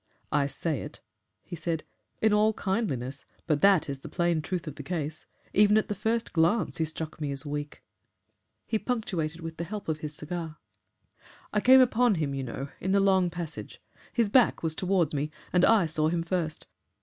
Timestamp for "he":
1.43-1.55, 6.79-6.85, 8.65-8.79